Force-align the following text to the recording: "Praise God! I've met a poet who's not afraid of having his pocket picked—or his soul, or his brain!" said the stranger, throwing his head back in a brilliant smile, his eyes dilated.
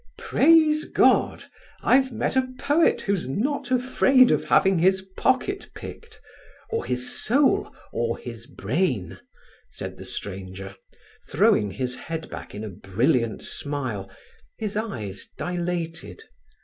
"Praise 0.17 0.85
God! 0.85 1.43
I've 1.83 2.11
met 2.11 2.35
a 2.35 2.49
poet 2.57 3.01
who's 3.01 3.29
not 3.29 3.69
afraid 3.69 4.31
of 4.31 4.45
having 4.45 4.79
his 4.79 5.03
pocket 5.15 5.69
picked—or 5.75 6.85
his 6.85 7.23
soul, 7.23 7.71
or 7.93 8.17
his 8.17 8.47
brain!" 8.47 9.19
said 9.69 9.97
the 9.99 10.03
stranger, 10.05 10.73
throwing 11.29 11.69
his 11.69 11.95
head 11.97 12.31
back 12.31 12.55
in 12.55 12.63
a 12.63 12.69
brilliant 12.69 13.43
smile, 13.43 14.09
his 14.57 14.75
eyes 14.75 15.29
dilated. 15.37 16.23